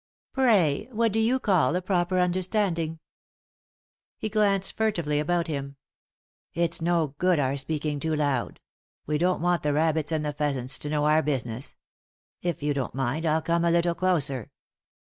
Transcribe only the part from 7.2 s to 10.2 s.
our speaking too loud; we don't want the rabbits